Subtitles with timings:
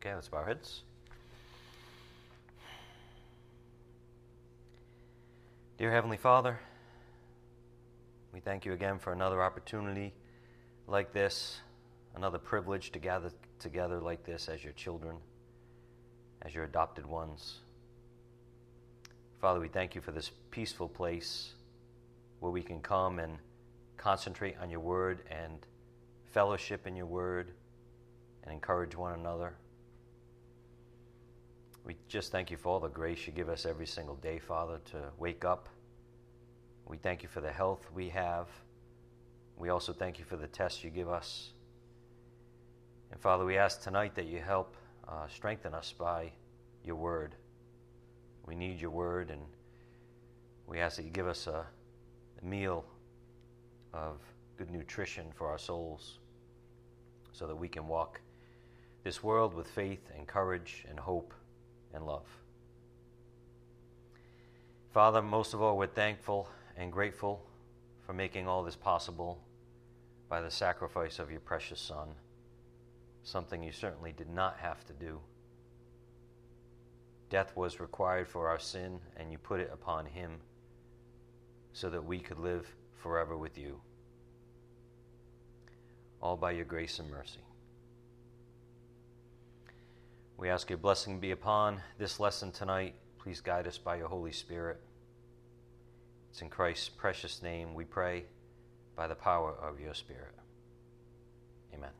[0.00, 0.82] Okay, let's bow our heads.
[5.76, 6.60] Dear Heavenly Father,
[8.32, 10.14] we thank you again for another opportunity
[10.86, 11.58] like this,
[12.14, 15.16] another privilege to gather together like this as your children,
[16.42, 17.58] as your adopted ones.
[19.40, 21.54] Father, we thank you for this peaceful place
[22.38, 23.38] where we can come and
[23.96, 25.66] concentrate on your word and
[26.32, 27.50] fellowship in your word
[28.44, 29.54] and encourage one another.
[31.84, 34.80] We just thank you for all the grace you give us every single day, Father,
[34.92, 35.68] to wake up.
[36.86, 38.48] We thank you for the health we have.
[39.56, 41.52] We also thank you for the tests you give us.
[43.10, 44.76] And Father, we ask tonight that you help
[45.08, 46.32] uh, strengthen us by
[46.84, 47.34] your word.
[48.46, 49.42] We need your word, and
[50.66, 51.66] we ask that you give us a,
[52.40, 52.84] a meal
[53.92, 54.20] of
[54.56, 56.18] good nutrition for our souls
[57.32, 58.20] so that we can walk
[59.04, 61.32] this world with faith and courage and hope
[61.94, 62.26] and love.
[64.92, 67.42] Father, most of all, we're thankful and grateful
[68.06, 69.38] for making all this possible
[70.28, 72.08] by the sacrifice of your precious Son,
[73.22, 75.20] something you certainly did not have to do.
[77.30, 80.32] Death was required for our sin, and you put it upon him
[81.72, 83.80] so that we could live forever with you.
[86.22, 87.40] All by your grace and mercy.
[90.38, 92.94] We ask your blessing be upon this lesson tonight.
[93.18, 94.78] Please guide us by your Holy Spirit.
[96.30, 98.22] It's in Christ's precious name we pray
[98.94, 100.36] by the power of your Spirit.
[101.74, 101.90] Amen.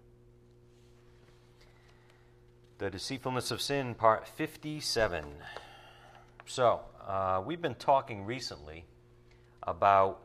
[2.79, 5.25] The Deceitfulness of Sin, Part 57.
[6.47, 8.85] So, uh, we've been talking recently
[9.65, 10.21] about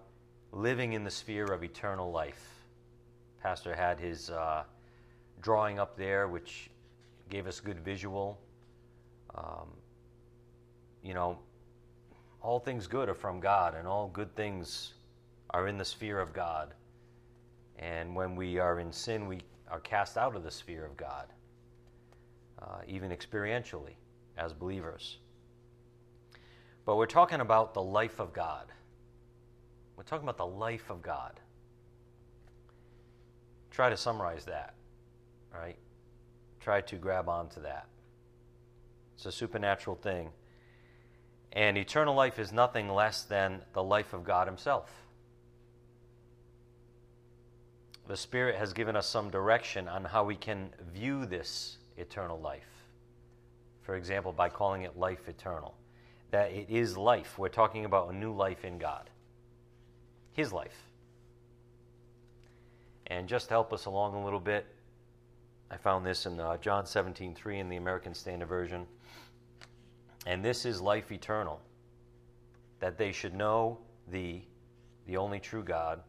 [0.51, 2.61] living in the sphere of eternal life.
[3.41, 4.65] Pastor had his uh,
[5.41, 6.69] drawing up there, which
[7.33, 8.39] gave us a good visual.
[9.33, 9.69] Um,
[11.01, 11.39] you know,
[12.43, 14.93] all things good are from God, and all good things
[15.49, 16.75] are in the sphere of God.
[17.79, 19.39] And when we are in sin, we
[19.71, 21.25] are cast out of the sphere of God,
[22.61, 23.95] uh, even experientially
[24.37, 25.17] as believers.
[26.85, 28.67] But we're talking about the life of God.
[29.97, 31.39] We're talking about the life of God.
[33.71, 34.75] Try to summarize that,
[35.51, 35.77] right?
[36.63, 37.87] Try to grab onto that.
[39.15, 40.29] It's a supernatural thing.
[41.51, 44.89] And eternal life is nothing less than the life of God Himself.
[48.07, 52.87] The Spirit has given us some direction on how we can view this eternal life.
[53.81, 55.75] For example, by calling it life eternal.
[56.31, 57.37] That it is life.
[57.37, 59.09] We're talking about a new life in God,
[60.31, 60.91] His life.
[63.07, 64.65] And just to help us along a little bit,
[65.73, 68.85] I found this in uh, John 17 3 in the American Standard Version.
[70.27, 71.59] And this is life eternal,
[72.79, 74.47] that they should know thee,
[75.07, 76.01] the only true God,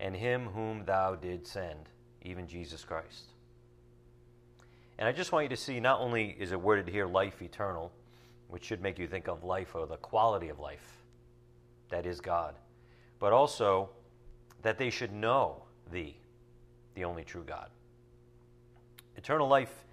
[0.00, 1.90] and him whom thou did send,
[2.22, 3.34] even Jesus Christ.
[4.98, 7.92] And I just want you to see not only is it worded here life eternal,
[8.48, 10.96] which should make you think of life or the quality of life,
[11.90, 12.54] that is God,
[13.18, 13.90] but also
[14.62, 16.16] that they should know thee,
[16.94, 17.68] the only true God.
[19.18, 19.84] Eternal life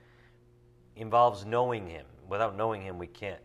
[0.96, 3.42] involves knowing him, without knowing Him, we can't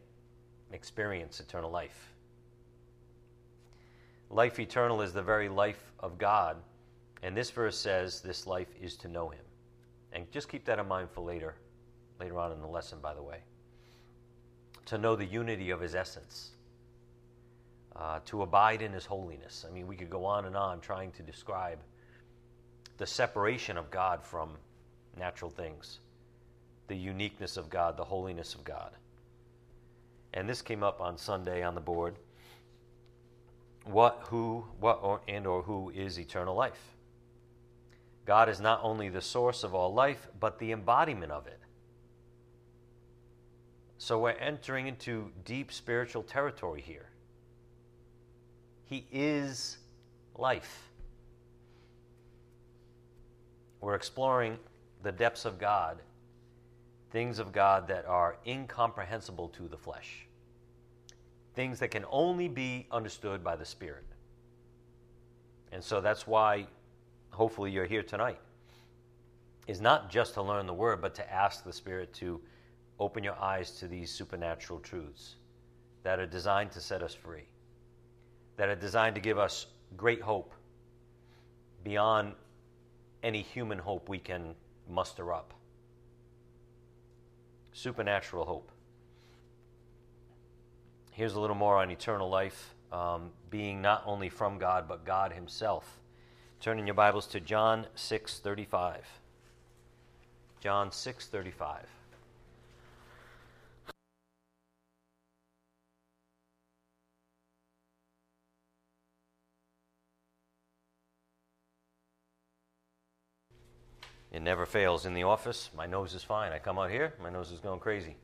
[0.72, 2.12] experience eternal life.
[4.28, 6.56] Life eternal is the very life of God.
[7.22, 9.44] And this verse says this life is to know Him.
[10.12, 11.56] And just keep that in mind for later,
[12.18, 13.38] later on in the lesson, by the way.
[14.86, 16.50] To know the unity of His essence,
[17.96, 19.64] uh, to abide in His holiness.
[19.68, 21.78] I mean, we could go on and on trying to describe
[22.96, 24.56] the separation of God from
[25.18, 25.98] natural things
[26.88, 28.90] the uniqueness of God, the holiness of God.
[30.34, 32.16] And this came up on Sunday on the board.
[33.84, 36.96] What, who, what, or, and or who is eternal life?
[38.26, 41.60] God is not only the source of all life, but the embodiment of it.
[43.98, 47.06] So we're entering into deep spiritual territory here.
[48.86, 49.78] He is
[50.36, 50.88] life.
[53.80, 54.58] We're exploring
[55.02, 55.98] the depths of God
[57.10, 60.26] things of God that are incomprehensible to the flesh,
[61.54, 64.04] things that can only be understood by the Spirit.
[65.72, 66.66] And so that's why,
[67.30, 68.40] hopefully, you're here tonight,
[69.66, 72.40] is not just to learn the Word, but to ask the Spirit to
[72.98, 75.36] open your eyes to these supernatural truths
[76.02, 77.44] that are designed to set us free,
[78.56, 79.66] that are designed to give us
[79.96, 80.52] great hope
[81.82, 82.34] beyond
[83.22, 84.54] any human hope we can
[84.90, 85.54] muster up
[87.72, 88.70] supernatural hope.
[91.12, 95.32] Here's a little more on eternal life, um, being not only from God, but God
[95.32, 96.00] Himself.
[96.60, 99.20] Turning your Bibles to John 6:35.
[100.60, 101.86] John 6:35.
[114.32, 115.06] It never fails.
[115.06, 116.52] In the office, my nose is fine.
[116.52, 118.16] I come out here, my nose is going crazy.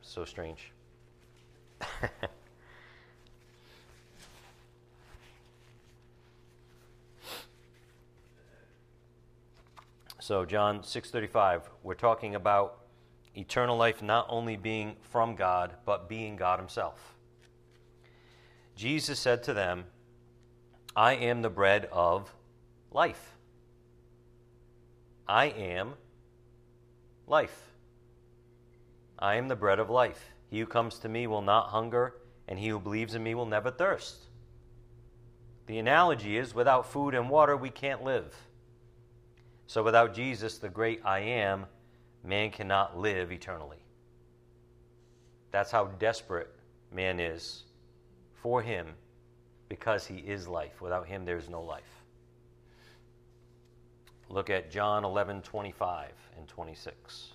[0.00, 0.70] So strange.
[10.20, 12.78] so John 6:35, we're talking about
[13.34, 17.16] eternal life not only being from God, but being God himself.
[18.76, 19.86] Jesus said to them,
[20.94, 22.34] I am the bread of
[22.90, 23.36] life.
[25.28, 25.94] I am
[27.26, 27.72] life.
[29.18, 30.32] I am the bread of life.
[30.50, 32.14] He who comes to me will not hunger,
[32.48, 34.26] and he who believes in me will never thirst.
[35.66, 38.34] The analogy is without food and water, we can't live.
[39.66, 41.66] So without Jesus, the great I am,
[42.24, 43.78] man cannot live eternally.
[45.50, 46.50] That's how desperate
[46.92, 47.62] man is
[48.42, 48.88] for him
[49.68, 50.82] because he is life.
[50.82, 52.01] Without him, there's no life.
[54.32, 57.32] Look at John 11 25 and 26.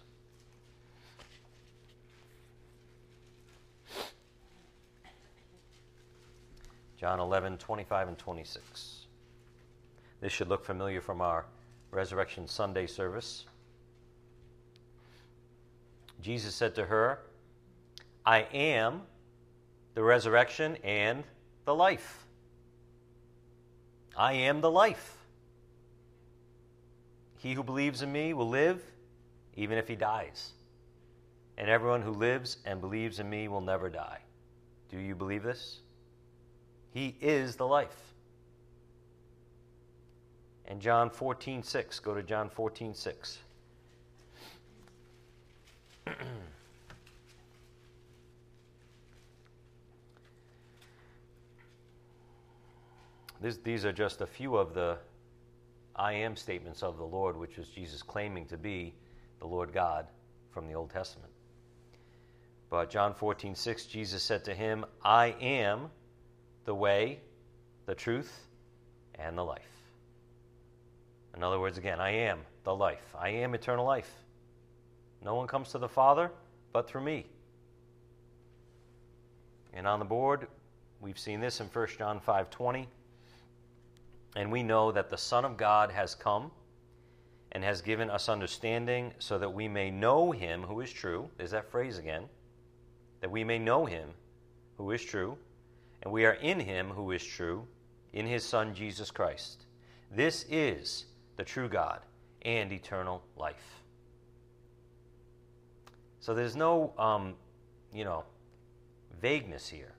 [6.99, 9.05] John 11 25 and 26.
[10.21, 11.45] This should look familiar from our
[11.91, 13.45] Resurrection Sunday service.
[16.19, 17.19] Jesus said to her,
[18.25, 19.03] I am
[19.93, 21.23] the resurrection and
[21.65, 22.25] the life.
[24.17, 25.16] I am the life.
[27.47, 28.83] He who believes in me will live
[29.55, 30.51] even if he dies.
[31.57, 34.19] And everyone who lives and believes in me will never die.
[34.91, 35.79] Do you believe this?
[36.91, 37.95] He is the life.
[40.65, 41.99] And John 14, 6.
[42.01, 43.39] Go to John 14, 6.
[53.39, 54.97] this, these are just a few of the
[55.97, 58.93] I am statements of the Lord, which is Jesus claiming to be
[59.39, 60.07] the Lord God
[60.51, 61.31] from the Old Testament.
[62.69, 65.89] But John 14, 6, Jesus said to him, I am
[66.65, 67.19] the way,
[67.85, 68.31] the truth,
[69.15, 69.61] and the life.
[71.35, 73.15] In other words, again, I am the life.
[73.17, 74.11] I am eternal life.
[75.23, 76.31] No one comes to the Father
[76.73, 77.25] but through me.
[79.73, 80.47] And on the board,
[80.99, 82.87] we've seen this in 1 John 5:20.
[84.37, 86.51] And we know that the Son of God has come
[87.53, 91.27] and has given us understanding so that we may know him who is true.
[91.37, 92.25] There's that phrase again.
[93.21, 94.09] That we may know him
[94.77, 95.39] who is true.
[96.03, 97.65] And we are in him who is true,
[98.13, 99.65] in his Son Jesus Christ.
[100.15, 101.05] This is
[101.35, 102.01] the true God
[102.43, 103.81] and eternal life.
[106.19, 107.33] So there's no, um,
[107.91, 108.23] you know,
[109.19, 109.95] vagueness here.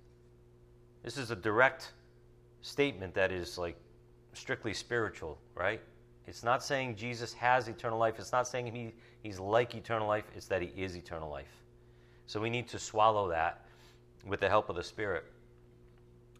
[1.03, 1.91] This is a direct
[2.63, 3.75] statement that is like
[4.39, 5.81] strictly spiritual, right?
[6.27, 8.19] It's not saying Jesus has eternal life.
[8.19, 8.93] It's not saying he,
[9.23, 10.25] he's like eternal life.
[10.37, 11.65] It's that he is eternal life.
[12.27, 13.65] So we need to swallow that
[14.27, 15.25] with the help of the Spirit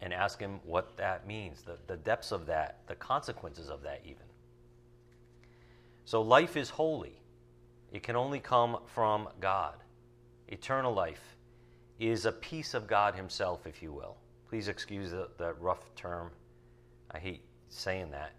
[0.01, 4.03] and ask him what that means, the, the depths of that, the consequences of that,
[4.05, 4.23] even.
[6.05, 7.21] So life is holy,
[7.93, 9.75] it can only come from God.
[10.49, 11.37] Eternal life
[11.99, 14.17] is a piece of God Himself, if you will.
[14.49, 16.31] Please excuse the, the rough term.
[17.11, 18.33] I hate saying that,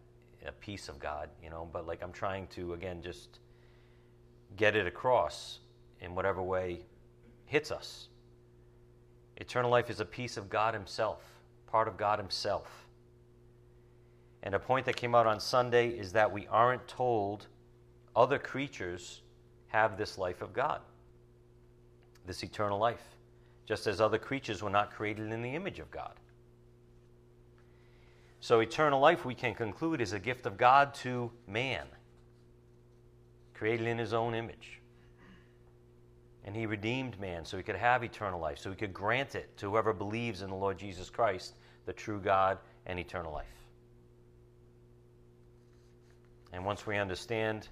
[0.46, 3.40] a piece of God, you know, but like I'm trying to, again, just
[4.56, 5.60] get it across
[6.02, 6.80] in whatever way
[7.46, 8.08] hits us.
[9.38, 11.22] Eternal life is a piece of God Himself,
[11.68, 12.88] part of God Himself.
[14.44, 17.48] And a point that came out on Sunday is that we aren't told
[18.16, 19.22] other creatures
[19.68, 20.82] have this life of God,
[22.26, 23.04] this eternal life,
[23.66, 26.14] just as other creatures were not created in the image of God.
[28.42, 31.86] So, eternal life, we can conclude, is a gift of God to man,
[33.54, 34.80] created in his own image.
[36.46, 39.56] And he redeemed man so he could have eternal life, so he could grant it
[39.58, 41.56] to whoever believes in the Lord Jesus Christ,
[41.86, 43.46] the true God and eternal life.
[46.54, 47.68] And once we understand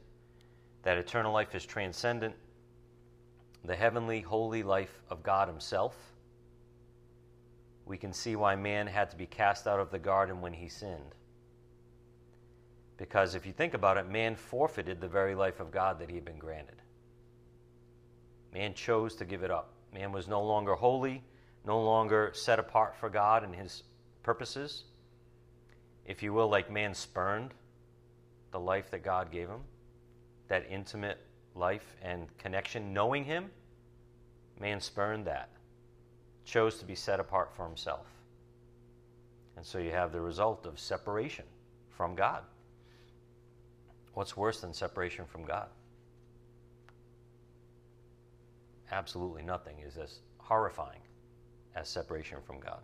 [0.83, 2.35] that eternal life is transcendent,
[3.63, 5.95] the heavenly, holy life of God Himself,
[7.87, 10.67] we can see why man had to be cast out of the garden when he
[10.67, 11.15] sinned.
[12.97, 16.15] Because if you think about it, man forfeited the very life of God that he
[16.15, 16.81] had been granted.
[18.53, 19.73] Man chose to give it up.
[19.93, 21.23] Man was no longer holy,
[21.65, 23.83] no longer set apart for God and his
[24.23, 24.83] purposes.
[26.05, 27.53] If you will, like man spurned
[28.51, 29.61] the life that God gave him,
[30.47, 31.19] that intimate
[31.55, 33.51] life and connection, knowing him,
[34.59, 35.49] man spurned that,
[36.47, 38.07] chose to be set apart for himself.
[39.57, 41.43] And so you have the result of separation
[41.89, 42.41] from God.
[44.13, 45.67] What's worse than separation from God?
[48.91, 51.01] Absolutely nothing is as horrifying
[51.75, 52.79] as separation from God.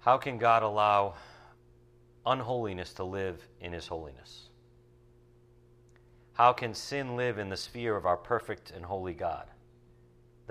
[0.00, 1.14] How can God allow
[2.26, 4.48] unholiness to live in His holiness?
[6.34, 9.46] How can sin live in the sphere of our perfect and holy God?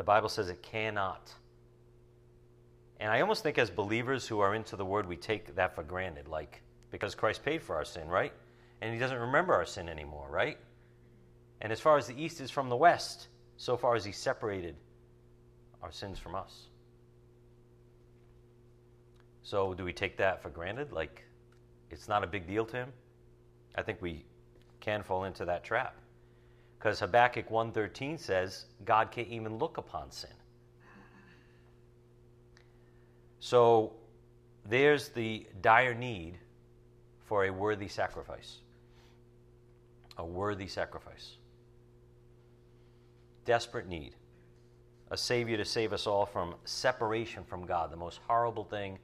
[0.01, 1.31] The Bible says it cannot.
[2.99, 5.83] And I almost think as believers who are into the Word, we take that for
[5.83, 8.33] granted, like, because Christ paid for our sin, right?
[8.81, 10.57] And He doesn't remember our sin anymore, right?
[11.61, 13.27] And as far as the East is from the West,
[13.57, 14.75] so far as He separated
[15.83, 16.65] our sins from us.
[19.43, 20.91] So, do we take that for granted?
[20.91, 21.23] Like,
[21.91, 22.89] it's not a big deal to Him?
[23.75, 24.25] I think we
[24.79, 25.95] can fall into that trap.
[26.81, 30.31] Because Habakkuk 1.13 says God can't even look upon sin.
[33.39, 33.93] So
[34.65, 36.39] there's the dire need
[37.19, 38.57] for a worthy sacrifice.
[40.17, 41.35] A worthy sacrifice.
[43.45, 44.15] Desperate need.
[45.11, 48.97] A Savior to save us all from separation from God, the most horrible thing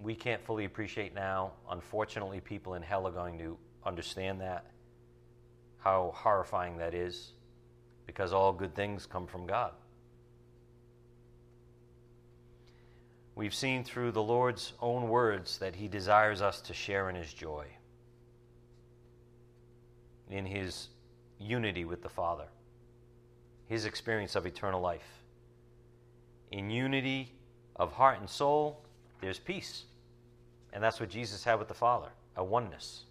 [0.00, 1.52] we can't fully appreciate now.
[1.70, 4.66] Unfortunately, people in hell are going to understand that,
[5.80, 7.32] how horrifying that is,
[8.06, 9.72] because all good things come from God.
[13.34, 17.32] We've seen through the Lord's own words that He desires us to share in His
[17.32, 17.66] joy,
[20.28, 20.88] in His
[21.38, 22.48] unity with the Father,
[23.66, 25.22] His experience of eternal life.
[26.50, 27.32] In unity
[27.76, 28.82] of heart and soul,
[29.20, 29.84] there's peace.
[30.72, 33.04] And that's what Jesus had with the Father a oneness.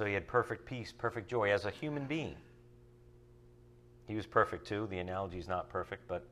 [0.00, 2.34] So he had perfect peace, perfect joy as a human being.
[4.08, 4.86] He was perfect too.
[4.86, 6.26] The analogy is not perfect, but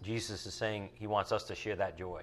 [0.00, 2.22] Jesus is saying he wants us to share that joy,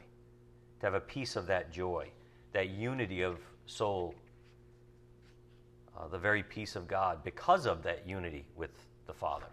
[0.79, 2.08] to have a piece of that joy,
[2.53, 4.15] that unity of soul,
[5.98, 8.72] uh, the very peace of God, because of that unity with
[9.08, 9.50] the Father.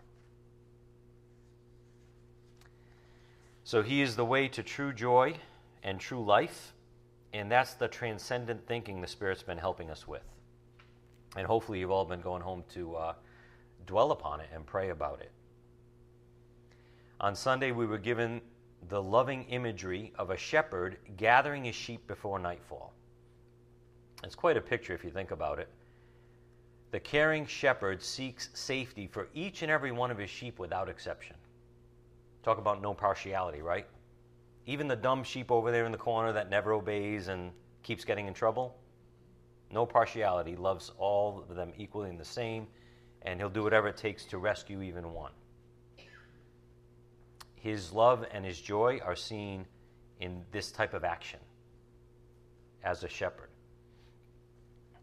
[3.65, 5.35] So he is the way to true joy
[5.83, 6.75] and true life,
[7.33, 10.23] and that's the transcendent thinking the Spirit's been helping us with.
[11.37, 13.13] And hopefully, you've all been going home to uh,
[13.87, 15.31] dwell upon it and pray about it.
[17.21, 18.41] On Sunday, we were given
[18.89, 22.93] the loving imagery of a shepherd gathering his sheep before nightfall.
[24.23, 25.69] It's quite a picture if you think about it.
[26.91, 31.37] The caring shepherd seeks safety for each and every one of his sheep without exception.
[32.43, 33.87] Talk about no partiality, right?
[34.67, 37.51] Even the dumb sheep over there in the corner that never obeys and
[37.83, 38.77] keeps getting in trouble,
[39.71, 42.67] no partiality, loves all of them equally and the same,
[43.23, 45.33] and he'll do whatever it takes to rescue even one.
[47.57, 49.67] His love and his joy are seen
[50.21, 51.41] in this type of action
[52.85, 53.49] as a shepherd.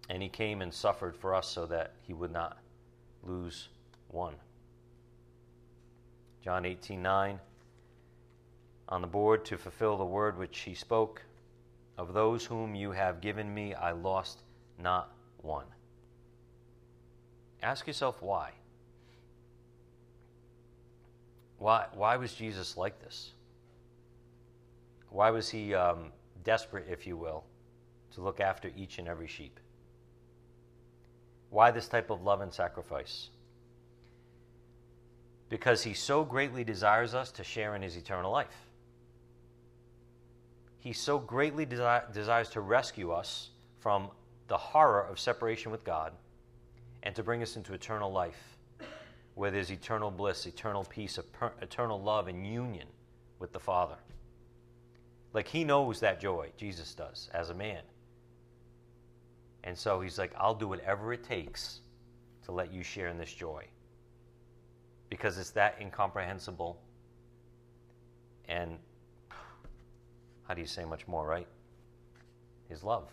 [0.10, 2.58] And he came and suffered for us so that he would not
[3.24, 3.70] lose
[4.08, 4.36] one.
[6.42, 7.40] John 18 9
[8.90, 11.22] on the board to fulfill the word which he spoke.
[11.98, 14.43] Of those whom you have given me, I lost
[14.80, 15.12] not
[15.42, 15.66] one.
[17.62, 18.52] Ask yourself why.
[21.60, 23.32] Why, why was Jesus like this?
[25.10, 26.12] Why was he um,
[26.44, 27.46] desperate, if you will,
[28.16, 29.60] to look after each and every sheep?
[31.52, 33.30] Why this type of love and sacrifice?
[35.50, 38.68] Because he so greatly desires us to share in his eternal life.
[40.80, 44.10] He so greatly desi- desires to rescue us from
[44.48, 46.14] the horror of separation with God
[47.04, 48.58] and to bring us into eternal life
[49.36, 51.20] where there's eternal bliss, eternal peace,
[51.62, 52.88] eternal love, and union
[53.40, 53.98] with the Father.
[55.34, 57.82] Like he knows that joy, Jesus does, as a man.
[59.64, 61.80] And so he's like, I'll do whatever it takes
[62.46, 63.66] to let you share in this joy.
[65.10, 66.80] Because it's that incomprehensible.
[68.48, 68.78] And
[70.48, 71.48] how do you say much more, right?
[72.70, 73.10] His love.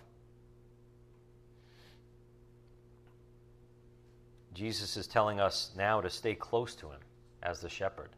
[4.60, 7.00] Jesus is telling us now to stay close to him
[7.42, 8.10] as the shepherd.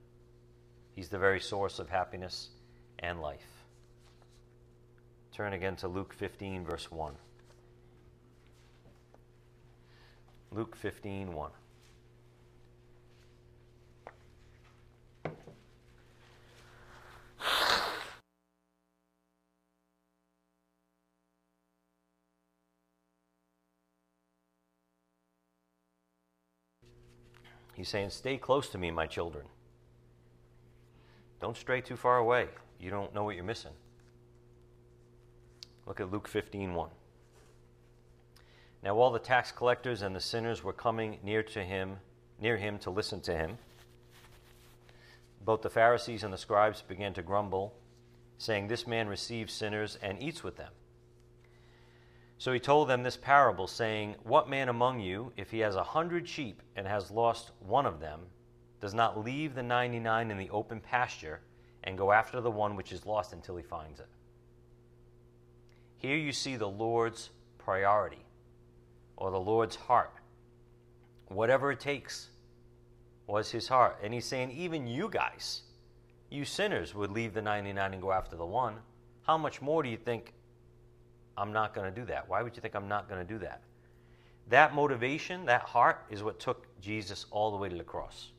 [0.90, 2.48] He's the very source of happiness
[2.98, 3.46] and life.
[5.32, 7.14] Turn again to Luke 15, verse 1.
[10.50, 11.50] Luke 15 1.
[27.82, 29.44] He's saying, Stay close to me, my children.
[31.40, 32.46] Don't stray too far away.
[32.78, 33.72] You don't know what you're missing.
[35.84, 36.90] Look at Luke 15 1.
[38.84, 41.96] Now all the tax collectors and the sinners were coming near to him,
[42.40, 43.58] near him to listen to him.
[45.44, 47.74] Both the Pharisees and the scribes began to grumble,
[48.38, 50.70] saying, This man receives sinners and eats with them.
[52.42, 55.84] So he told them this parable, saying, What man among you, if he has a
[55.84, 58.18] hundred sheep and has lost one of them,
[58.80, 61.38] does not leave the ninety nine in the open pasture
[61.84, 64.08] and go after the one which is lost until he finds it?
[65.98, 68.24] Here you see the Lord's priority
[69.16, 70.14] or the Lord's heart.
[71.28, 72.30] Whatever it takes
[73.28, 74.00] was his heart.
[74.02, 75.62] And he's saying, even you guys,
[76.28, 78.78] you sinners, would leave the 99 and go after the one.
[79.28, 80.34] How much more do you think
[81.36, 82.28] I'm not going to do that?
[82.28, 83.62] Why would you think I'm not going to do that?
[84.48, 88.32] That motivation, that heart, is what took Jesus all the way to the cross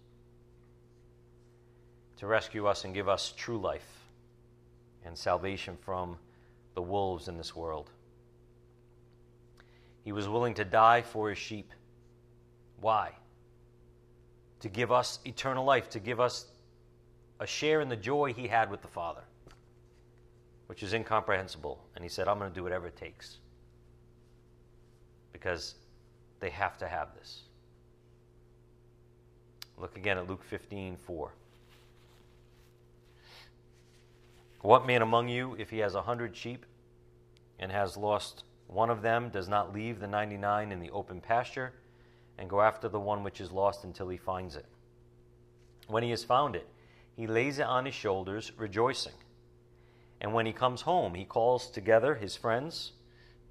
[2.23, 4.07] to rescue us and give us true life
[5.03, 6.17] and salvation from
[6.73, 7.89] the wolves in this world.
[10.03, 11.71] He was willing to die for his sheep.
[12.79, 13.11] Why?
[14.61, 16.45] To give us eternal life, to give us
[17.41, 19.23] a share in the joy he had with the Father,
[20.73, 21.79] which is incomprehensible.
[21.93, 23.37] And he said, I'm going to do whatever it takes
[25.31, 25.75] because
[26.39, 27.43] they have to have this.
[29.77, 31.31] Look again at Luke 15 4.
[34.61, 36.65] What man among you, if he has a hundred sheep
[37.59, 41.73] and has lost one of them does not leave the 99 in the open pasture
[42.39, 44.65] and go after the one which is lost until he finds it.
[45.85, 46.67] When he has found it,
[47.15, 49.13] he lays it on his shoulders, rejoicing.
[50.23, 52.93] And when he comes home, he calls together his friends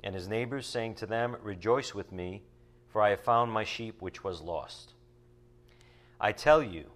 [0.02, 2.42] and his neighbors, saying to them, Rejoice with me,
[2.88, 4.94] for I have found my sheep which was lost.
[6.18, 6.86] I tell you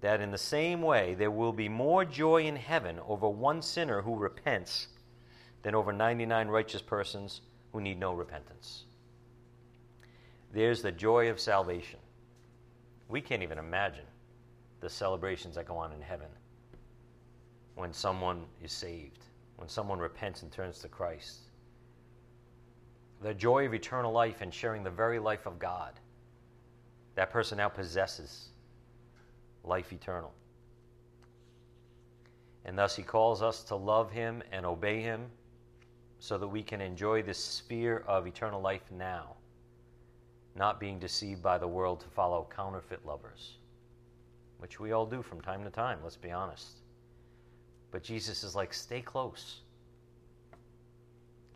[0.00, 4.00] that in the same way there will be more joy in heaven over one sinner
[4.00, 4.88] who repents
[5.62, 8.84] than over 99 righteous persons who need no repentance.
[10.52, 12.00] There's the joy of salvation.
[13.08, 14.06] We can't even imagine
[14.80, 16.28] the celebrations that go on in heaven
[17.80, 19.24] when someone is saved,
[19.56, 21.38] when someone repents and turns to Christ.
[23.22, 25.94] The joy of eternal life and sharing the very life of God.
[27.14, 28.50] That person now possesses
[29.64, 30.34] life eternal.
[32.66, 35.24] And thus he calls us to love him and obey him
[36.18, 39.36] so that we can enjoy this sphere of eternal life now,
[40.54, 43.56] not being deceived by the world to follow counterfeit lovers,
[44.58, 46.80] which we all do from time to time, let's be honest.
[47.90, 49.60] But Jesus is like, stay close.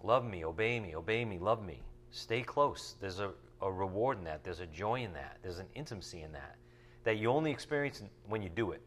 [0.02, 1.80] Love me, obey me, obey me, love me.
[2.10, 2.96] Stay close.
[3.00, 3.30] There's a,
[3.62, 6.56] a reward in that, there's a joy in that, there's an intimacy in that,
[7.04, 8.82] that you only experience when you do it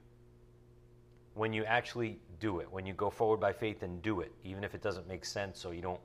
[1.38, 4.64] when you actually do it, when you go forward by faith and do it, even
[4.64, 6.00] if it doesn't make sense or you don't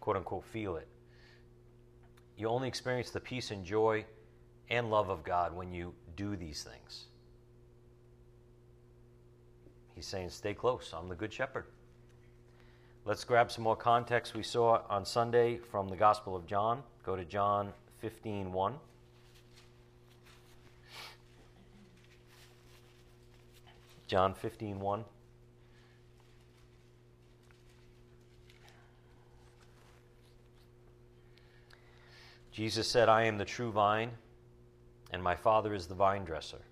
[0.00, 0.88] quote unquote feel it.
[2.36, 4.04] You only experience the peace and joy
[4.70, 7.04] and love of God when you do these things.
[9.98, 10.94] He's saying, Stay close.
[10.96, 11.64] I'm the Good Shepherd.
[13.04, 16.84] Let's grab some more context we saw on Sunday from the Gospel of John.
[17.04, 18.74] Go to John 15 1.
[24.06, 25.04] John 15 1.
[32.52, 34.12] Jesus said, I am the true vine,
[35.10, 36.67] and my Father is the vine dresser.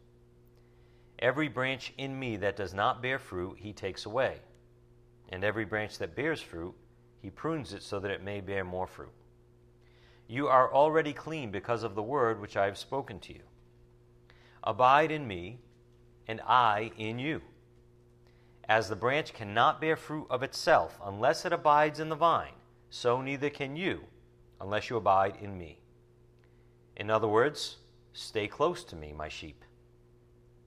[1.18, 4.40] Every branch in me that does not bear fruit, he takes away.
[5.30, 6.74] And every branch that bears fruit,
[7.20, 9.12] he prunes it so that it may bear more fruit.
[10.28, 13.42] You are already clean because of the word which I have spoken to you.
[14.62, 15.60] Abide in me,
[16.28, 17.40] and I in you.
[18.68, 22.54] As the branch cannot bear fruit of itself unless it abides in the vine,
[22.90, 24.00] so neither can you
[24.60, 25.78] unless you abide in me.
[26.96, 27.76] In other words,
[28.12, 29.64] stay close to me, my sheep.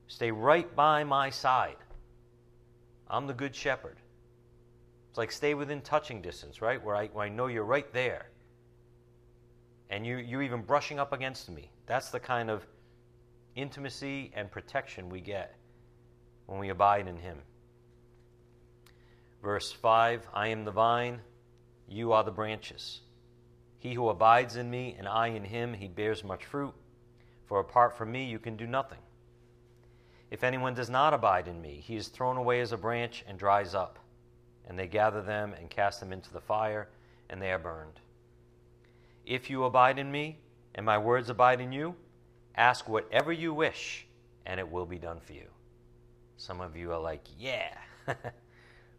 [0.09, 1.77] Stay right by my side.
[3.07, 3.97] I'm the good shepherd.
[5.09, 6.83] It's like stay within touching distance, right?
[6.83, 8.29] Where I, where I know you're right there.
[9.91, 11.71] And you, you're even brushing up against me.
[11.85, 12.65] That's the kind of
[13.55, 15.55] intimacy and protection we get
[16.47, 17.37] when we abide in Him.
[19.43, 21.21] Verse 5 I am the vine,
[21.87, 23.01] you are the branches.
[23.77, 26.73] He who abides in me and I in him, he bears much fruit,
[27.45, 28.99] for apart from me you can do nothing.
[30.31, 33.37] If anyone does not abide in me, he is thrown away as a branch and
[33.37, 33.97] dries up,
[34.67, 36.89] and they gather them and cast them into the fire,
[37.29, 37.99] and they are burned.
[39.25, 40.37] If you abide in me,
[40.75, 41.95] and my words abide in you,
[42.55, 44.05] ask whatever you wish,
[44.45, 45.47] and it will be done for you.
[46.37, 47.73] Some of you are like, yeah,
[48.05, 48.15] this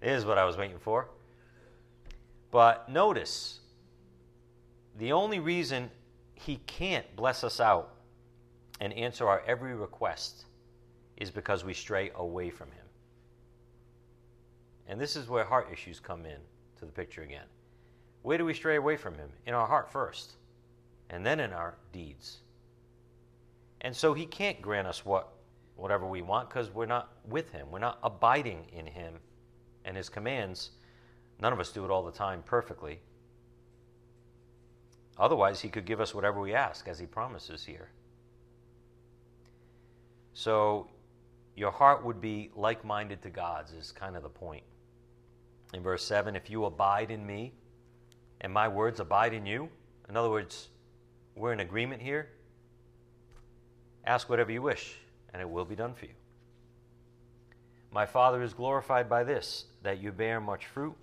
[0.02, 1.08] is what I was waiting for.
[2.50, 3.60] But notice,
[4.98, 5.90] the only reason
[6.34, 7.94] he can't bless us out
[8.80, 10.46] and answer our every request
[11.20, 12.86] is because we stray away from him.
[14.88, 16.38] And this is where heart issues come in
[16.78, 17.46] to the picture again.
[18.22, 19.28] Where do we stray away from him?
[19.46, 20.32] In our heart first,
[21.10, 22.38] and then in our deeds.
[23.82, 25.28] And so he can't grant us what
[25.76, 27.68] whatever we want because we're not with him.
[27.70, 29.14] We're not abiding in him
[29.84, 30.70] and his commands.
[31.40, 33.00] None of us do it all the time perfectly.
[35.18, 37.90] Otherwise, he could give us whatever we ask, as he promises here.
[40.32, 40.88] So,
[41.56, 44.62] your heart would be like minded to God's, is kind of the point.
[45.74, 47.52] In verse 7, if you abide in me
[48.40, 49.68] and my words abide in you,
[50.08, 50.68] in other words,
[51.36, 52.28] we're in agreement here,
[54.04, 54.96] ask whatever you wish,
[55.32, 56.12] and it will be done for you.
[57.92, 60.96] My Father is glorified by this, that you bear much fruit,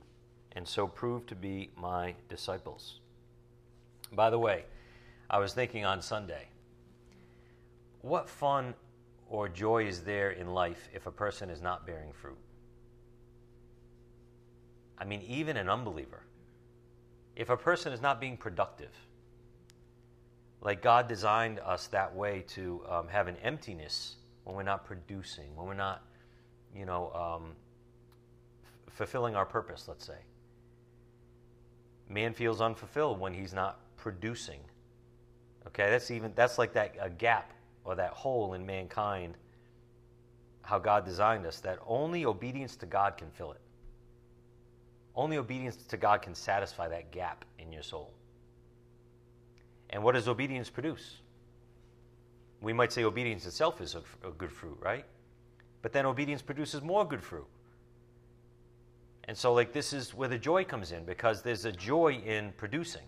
[0.54, 3.00] and so prove to be my disciples.
[4.12, 4.66] By the way,
[5.30, 6.48] I was thinking on Sunday,
[8.02, 8.74] what fun
[9.30, 12.38] or joy is there in life if a person is not bearing fruit?
[14.98, 16.24] I mean, even an unbeliever.
[17.36, 18.92] If a person is not being productive,
[20.62, 25.56] like God designed us that way to um, have an emptiness when we're not producing,
[25.56, 26.04] when we're not,
[26.76, 27.52] you know, um,
[28.64, 30.18] f- fulfilling our purpose, let's say.
[32.10, 34.62] Man feels unfulfilled when he's not producing.
[35.68, 37.52] Okay, that's even that's like that a gap
[37.88, 39.36] or that hole in mankind,
[40.62, 43.62] how God designed us, that only obedience to God can fill it.
[45.16, 48.12] Only obedience to God can satisfy that gap in your soul.
[49.90, 51.22] And what does obedience produce?
[52.60, 55.06] We might say obedience itself is a, a good fruit, right?
[55.82, 57.48] But then obedience produces more good fruit.
[59.30, 62.52] And so, like, this is where the joy comes in because there's a joy in
[62.58, 63.08] producing,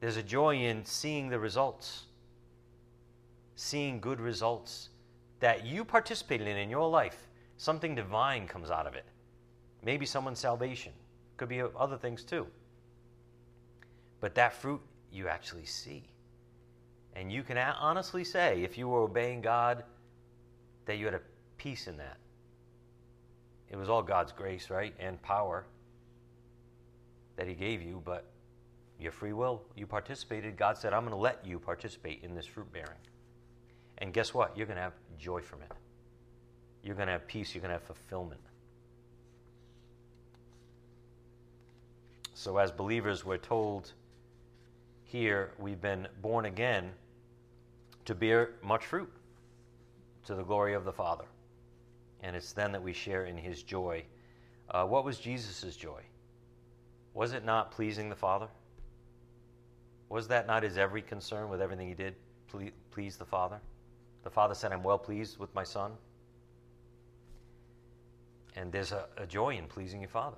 [0.00, 2.04] there's a joy in seeing the results
[3.60, 4.88] seeing good results
[5.38, 7.28] that you participated in in your life.
[7.58, 9.04] Something divine comes out of it.
[9.84, 10.92] Maybe someone's salvation.
[11.36, 12.46] Could be other things too.
[14.18, 14.80] But that fruit
[15.12, 16.04] you actually see.
[17.14, 19.84] And you can honestly say, if you were obeying God,
[20.86, 21.20] that you had a
[21.58, 22.16] peace in that.
[23.68, 24.94] It was all God's grace, right?
[24.98, 25.66] And power
[27.36, 28.24] that He gave you, but
[28.98, 30.56] your free will, you participated.
[30.56, 32.96] God said, I'm going to let you participate in this fruit bearing.
[34.00, 34.56] And guess what?
[34.56, 35.72] You're going to have joy from it.
[36.82, 37.54] You're going to have peace.
[37.54, 38.40] You're going to have fulfillment.
[42.34, 43.92] So, as believers, we're told
[45.04, 46.92] here we've been born again
[48.06, 49.12] to bear much fruit
[50.24, 51.24] to the glory of the Father.
[52.22, 54.04] And it's then that we share in his joy.
[54.70, 56.00] Uh, what was Jesus' joy?
[57.12, 58.48] Was it not pleasing the Father?
[60.08, 62.14] Was that not his every concern with everything he did?
[62.90, 63.60] Please the Father?
[64.24, 65.92] The father said, I'm well pleased with my son.
[68.56, 70.36] And there's a, a joy in pleasing your father,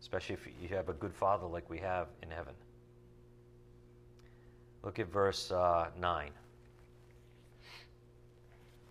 [0.00, 2.54] especially if you have a good father like we have in heaven.
[4.82, 6.30] Look at verse uh, 9.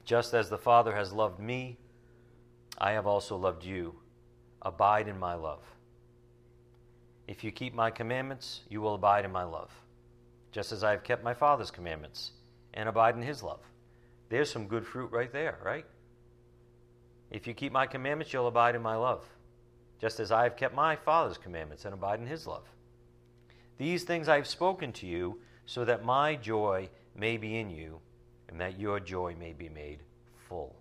[0.06, 1.78] Just as the Father has loved me,
[2.78, 3.96] I have also loved you.
[4.62, 5.62] Abide in my love.
[7.28, 9.72] If you keep my commandments, you will abide in my love,
[10.52, 12.32] just as I have kept my Father's commandments
[12.74, 13.62] and abide in his love.
[14.30, 15.86] There's some good fruit right there, right?
[17.32, 19.26] If you keep my commandments, you'll abide in my love,
[20.00, 22.64] just as I have kept my Father's commandments and abide in his love.
[23.78, 28.00] These things I have spoken to you, so that my joy may be in you,
[28.48, 30.00] and that your joy may be made
[30.48, 30.76] full.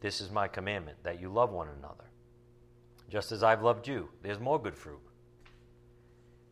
[0.00, 2.04] This is my commandment, that you love one another.
[3.08, 5.00] Just as I've loved you, there's more good fruit.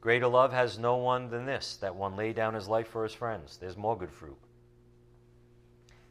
[0.01, 3.13] Greater love has no one than this, that one lay down his life for his
[3.13, 3.59] friends.
[3.59, 4.39] There's more good fruit.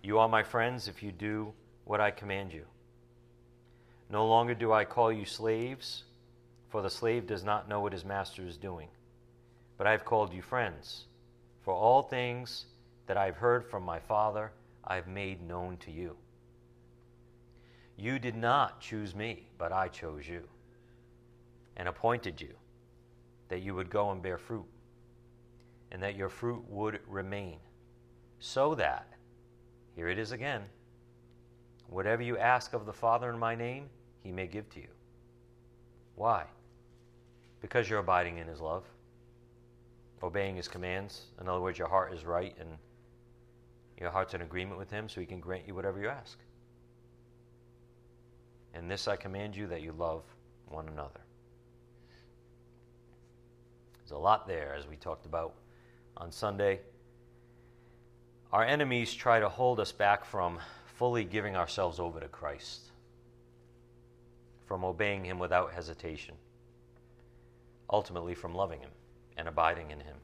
[0.03, 1.53] You are my friends if you do
[1.85, 2.65] what I command you.
[4.09, 6.03] No longer do I call you slaves,
[6.69, 8.89] for the slave does not know what his master is doing.
[9.77, 11.05] But I have called you friends,
[11.61, 12.65] for all things
[13.07, 14.51] that I have heard from my Father
[14.85, 16.15] I have made known to you.
[17.97, 20.43] You did not choose me, but I chose you
[21.75, 22.53] and appointed you
[23.49, 24.65] that you would go and bear fruit,
[25.91, 27.57] and that your fruit would remain,
[28.39, 29.07] so that,
[29.95, 30.63] here it is again,
[31.87, 33.89] whatever you ask of the Father in my name,
[34.23, 34.89] he may give to you.
[36.15, 36.45] Why?
[37.61, 38.83] Because you're abiding in his love,
[40.21, 41.23] obeying his commands.
[41.41, 42.69] In other words, your heart is right and
[43.99, 46.37] your heart's in agreement with him so he can grant you whatever you ask.
[48.73, 50.23] And this I command you that you love
[50.67, 51.21] one another.
[54.09, 55.53] There's a lot there, as we talked about
[56.17, 56.79] on Sunday.
[58.51, 60.57] Our enemies try to hold us back from
[60.95, 62.89] fully giving ourselves over to Christ,
[64.65, 66.33] from obeying Him without hesitation,
[67.87, 68.89] ultimately, from loving Him
[69.37, 70.15] and abiding in Him.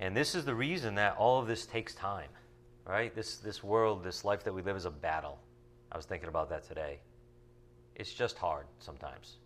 [0.00, 2.30] And this is the reason that all of this takes time,
[2.84, 3.14] right?
[3.14, 5.38] This, this world, this life that we live is a battle.
[5.92, 6.98] I was thinking about that today.
[7.94, 9.36] It's just hard sometimes.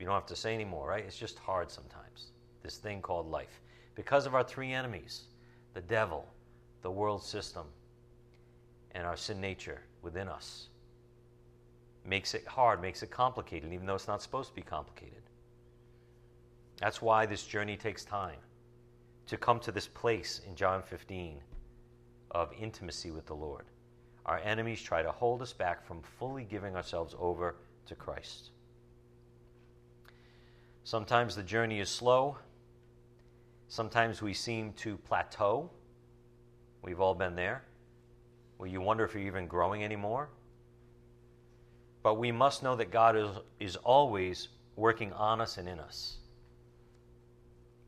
[0.00, 1.04] You don't have to say anymore, right?
[1.06, 2.32] It's just hard sometimes.
[2.62, 3.60] This thing called life.
[3.94, 5.24] Because of our three enemies
[5.74, 6.26] the devil,
[6.82, 7.64] the world system,
[8.92, 10.68] and our sin nature within us.
[12.04, 15.22] Makes it hard, makes it complicated, even though it's not supposed to be complicated.
[16.80, 18.38] That's why this journey takes time
[19.26, 21.40] to come to this place in John 15
[22.32, 23.66] of intimacy with the Lord.
[24.26, 28.50] Our enemies try to hold us back from fully giving ourselves over to Christ.
[30.84, 32.38] Sometimes the journey is slow.
[33.68, 35.70] Sometimes we seem to plateau.
[36.82, 37.62] We've all been there.
[38.56, 40.28] Where you wonder if you're even growing anymore.
[42.02, 46.16] But we must know that God is, is always working on us and in us.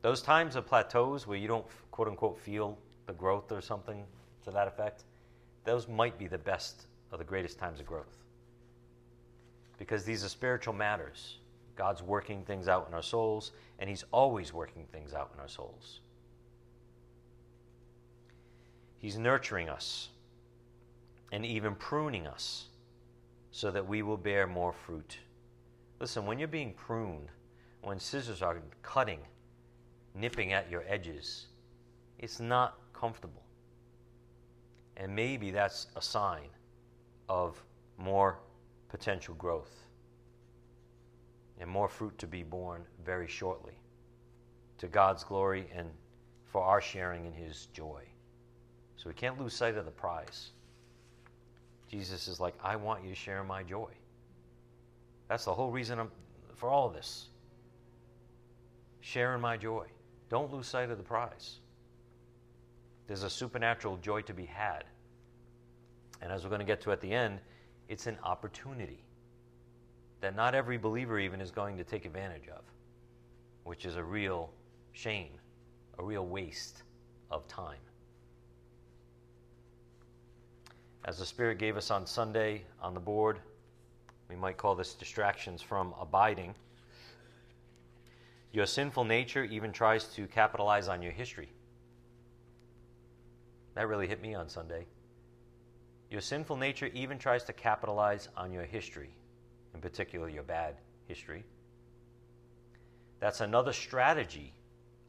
[0.01, 2.77] Those times of plateaus where you don't, quote unquote, feel
[3.07, 4.03] the growth or something
[4.43, 5.03] to that effect,
[5.63, 8.17] those might be the best or the greatest times of growth.
[9.77, 11.37] Because these are spiritual matters.
[11.75, 15.47] God's working things out in our souls, and He's always working things out in our
[15.47, 15.99] souls.
[18.97, 20.09] He's nurturing us
[21.31, 22.67] and even pruning us
[23.51, 25.17] so that we will bear more fruit.
[25.99, 27.29] Listen, when you're being pruned,
[27.81, 29.19] when scissors are cutting,
[30.15, 31.47] nipping at your edges.
[32.19, 33.43] It's not comfortable.
[34.97, 36.49] And maybe that's a sign
[37.27, 37.61] of
[37.97, 38.39] more
[38.89, 39.82] potential growth
[41.63, 43.71] and more fruit to be borne very shortly
[44.77, 45.87] to God's glory and
[46.45, 48.03] for our sharing in His joy.
[48.97, 50.49] So we can't lose sight of the prize.
[51.89, 53.87] Jesus is like, I want you to share my joy.
[55.29, 56.11] That's the whole reason I'm,
[56.53, 57.29] for all of this.
[58.99, 59.85] Sharing my joy.
[60.27, 61.59] Don't lose sight of the prize.
[63.07, 64.83] There's a supernatural joy to be had.
[66.21, 67.39] And as we're going to get to at the end,
[67.87, 69.05] it's an opportunity
[70.23, 72.61] that not every believer even is going to take advantage of,
[73.65, 74.49] which is a real
[74.93, 75.31] shame,
[75.99, 76.83] a real waste
[77.29, 77.81] of time.
[81.03, 83.39] As the Spirit gave us on Sunday on the board,
[84.29, 86.55] we might call this distractions from abiding.
[88.53, 91.49] Your sinful nature even tries to capitalize on your history.
[93.75, 94.85] That really hit me on Sunday.
[96.09, 99.09] Your sinful nature even tries to capitalize on your history,
[99.73, 100.75] in particular your bad
[101.07, 101.43] history.
[103.19, 104.53] That's another strategy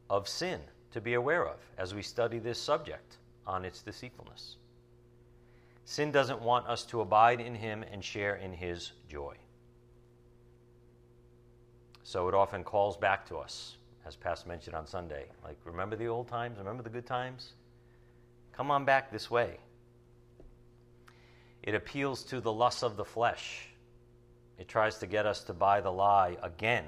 [0.09, 0.59] of sin
[0.91, 4.57] to be aware of as we study this subject on its deceitfulness.
[5.83, 9.35] Sin doesn't want us to abide in Him and share in His joy.
[12.03, 15.25] So it often calls back to us, as Pastor mentioned on Sunday.
[15.43, 16.57] Like, remember the old times?
[16.57, 17.53] Remember the good times?
[18.53, 19.57] Come on back this way.
[21.61, 23.67] It appeals to the lust of the flesh.
[24.57, 26.85] It tries to get us to buy the lie again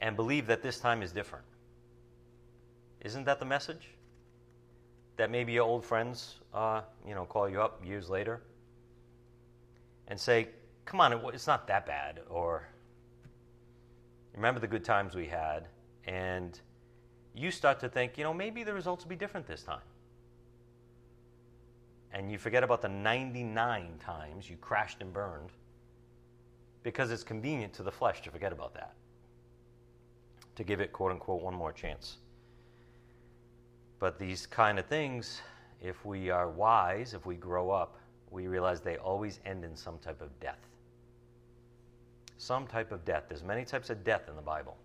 [0.00, 1.44] and believe that this time is different.
[3.00, 3.90] Isn't that the message?
[5.16, 8.42] That maybe your old friends, uh, you know, call you up years later
[10.08, 10.48] and say,
[10.84, 12.68] "Come on, it's not that bad," or
[14.34, 15.68] remember the good times we had,
[16.04, 16.60] and
[17.34, 19.82] you start to think, you know, maybe the results will be different this time.
[22.12, 25.52] And you forget about the 99 times you crashed and burned
[26.86, 28.94] because it's convenient to the flesh to forget about that,
[30.54, 32.18] to give it, quote unquote, one more chance.
[33.98, 35.42] But these kind of things,
[35.82, 37.98] if we are wise, if we grow up,
[38.30, 40.60] we realize they always end in some type of death
[42.38, 43.24] some type of death.
[43.28, 44.76] There's many types of death in the Bible.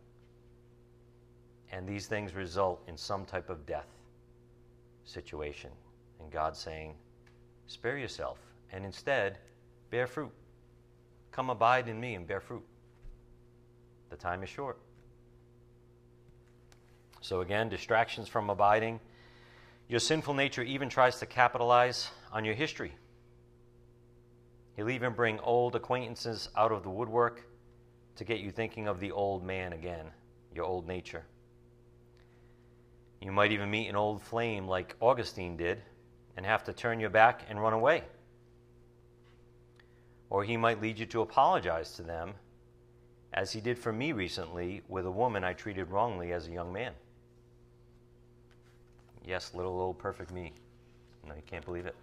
[1.71, 3.87] And these things result in some type of death
[5.05, 5.69] situation.
[6.19, 6.95] And God saying,
[7.67, 8.39] spare yourself
[8.71, 9.37] and instead
[9.89, 10.31] bear fruit.
[11.31, 12.63] Come abide in me and bear fruit.
[14.09, 14.77] The time is short.
[17.21, 18.99] So, again, distractions from abiding.
[19.87, 22.93] Your sinful nature even tries to capitalize on your history.
[24.75, 27.45] He'll even bring old acquaintances out of the woodwork
[28.15, 30.07] to get you thinking of the old man again,
[30.53, 31.23] your old nature.
[33.21, 35.81] You might even meet an old flame like Augustine did
[36.35, 38.03] and have to turn your back and run away.
[40.31, 42.33] Or he might lead you to apologize to them,
[43.33, 46.71] as he did for me recently with a woman I treated wrongly as a young
[46.71, 46.93] man.
[49.25, 50.53] Yes, little old perfect me.
[51.27, 51.95] No, you can't believe it.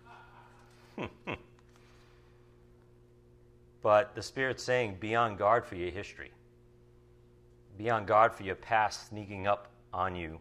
[3.83, 6.31] but the Spirit's saying, be on guard for your history.
[7.79, 10.39] Be on guard for your past sneaking up on you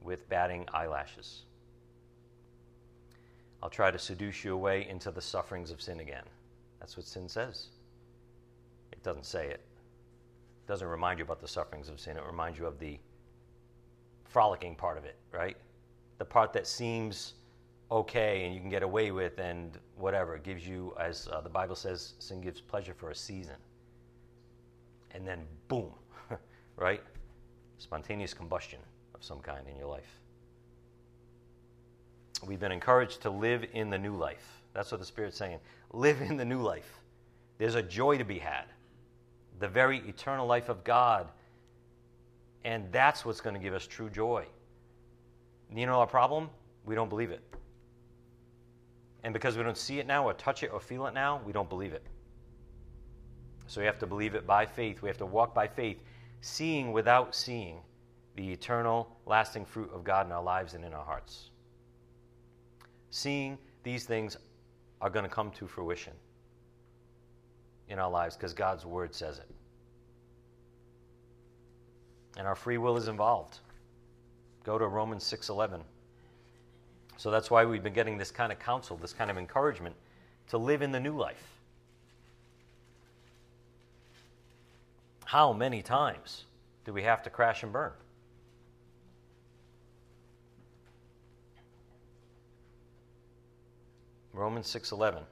[0.00, 1.42] with batting eyelashes.
[3.60, 6.24] I'll try to seduce you away into the sufferings of sin again.
[6.80, 7.68] That's what sin says.
[8.92, 9.60] It doesn't say it.
[9.60, 12.16] It doesn't remind you about the sufferings of sin.
[12.16, 12.98] It reminds you of the
[14.24, 15.56] frolicking part of it, right?
[16.18, 17.34] The part that seems
[17.90, 20.36] okay and you can get away with and whatever.
[20.36, 23.56] It gives you, as uh, the Bible says, sin gives pleasure for a season.
[25.12, 25.90] And then boom,
[26.76, 27.02] right?
[27.78, 28.78] Spontaneous combustion
[29.14, 30.20] of some kind in your life.
[32.46, 34.62] We've been encouraged to live in the new life.
[34.72, 35.58] That's what the Spirit's saying.
[35.92, 37.00] Live in the new life.
[37.58, 38.64] There's a joy to be had,
[39.58, 41.28] the very eternal life of God.
[42.64, 44.44] And that's what's going to give us true joy.
[45.74, 46.50] You know our problem?
[46.84, 47.42] We don't believe it.
[49.22, 51.52] And because we don't see it now, or touch it, or feel it now, we
[51.52, 52.02] don't believe it.
[53.66, 55.02] So we have to believe it by faith.
[55.02, 55.98] We have to walk by faith,
[56.40, 57.80] seeing without seeing
[58.36, 61.50] the eternal, lasting fruit of God in our lives and in our hearts.
[63.10, 64.36] Seeing these things
[65.00, 66.12] are going to come to fruition
[67.88, 69.48] in our lives because God's word says it.
[72.36, 73.58] And our free will is involved.
[74.64, 75.82] Go to Romans 6:11.
[77.16, 79.94] So that's why we've been getting this kind of counsel, this kind of encouragement
[80.48, 81.60] to live in the new life.
[85.24, 86.44] How many times
[86.84, 87.92] do we have to crash and burn?
[94.32, 95.24] Romans 6:11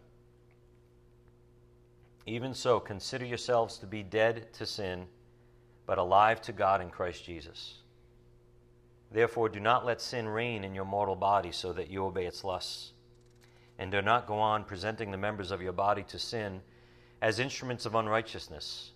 [2.26, 5.08] Even so consider yourselves to be dead to sin
[5.86, 7.78] but alive to God in Christ Jesus.
[9.10, 12.44] Therefore do not let sin reign in your mortal body so that you obey its
[12.44, 12.92] lusts.
[13.78, 16.60] And do not go on presenting the members of your body to sin
[17.22, 18.92] as instruments of unrighteousness,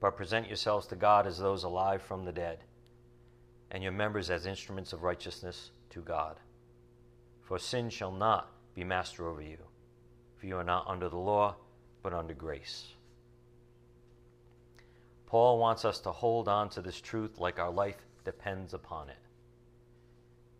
[0.00, 2.64] but present yourselves to God as those alive from the dead,
[3.70, 6.38] and your members as instruments of righteousness to God.
[7.42, 9.58] For sin shall not be master over you.
[10.38, 11.56] For you are not under the law,
[12.02, 12.86] but under grace.
[15.26, 19.18] Paul wants us to hold on to this truth like our life depends upon it.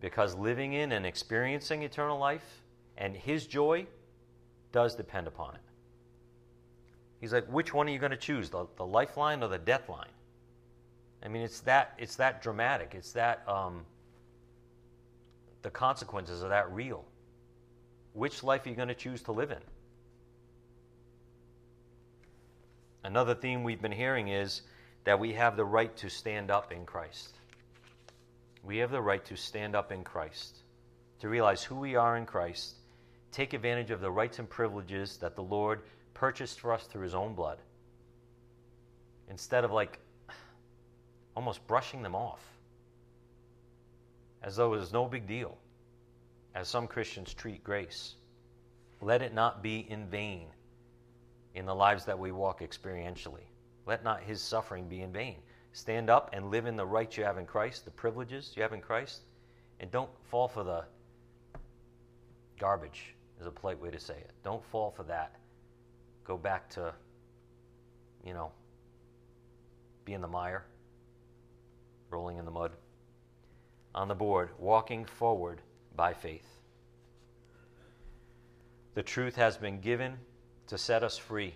[0.00, 2.62] Because living in and experiencing eternal life
[2.98, 3.86] and his joy
[4.70, 5.60] does depend upon it.
[7.20, 9.88] He's like, which one are you going to choose, the, the lifeline or the death
[9.88, 10.12] line?
[11.22, 12.94] I mean, it's that, it's that dramatic.
[12.94, 13.84] It's that, um,
[15.62, 17.04] the consequences are that real.
[18.12, 19.58] Which life are you going to choose to live in?
[23.04, 24.62] Another theme we've been hearing is
[25.04, 27.36] that we have the right to stand up in Christ.
[28.62, 30.58] We have the right to stand up in Christ,
[31.20, 32.76] to realize who we are in Christ,
[33.32, 37.14] take advantage of the rights and privileges that the Lord purchased for us through his
[37.14, 37.58] own blood,
[39.30, 39.98] instead of like
[41.34, 42.44] almost brushing them off
[44.42, 45.56] as though it was no big deal
[46.54, 48.14] as some Christians treat grace.
[49.00, 50.48] Let it not be in vain
[51.54, 53.46] in the lives that we walk experientially.
[53.86, 55.36] Let not his suffering be in vain.
[55.72, 58.72] Stand up and live in the rights you have in Christ, the privileges you have
[58.72, 59.22] in Christ,
[59.78, 60.84] and don't fall for the
[62.58, 64.32] garbage, is a polite way to say it.
[64.44, 65.36] Don't fall for that.
[66.24, 66.92] Go back to,
[68.24, 68.52] you know,
[70.04, 70.64] be in the mire,
[72.10, 72.72] rolling in the mud.
[73.94, 75.62] On the board, walking forward
[75.96, 76.46] by faith.
[78.94, 80.18] The truth has been given
[80.66, 81.54] to set us free.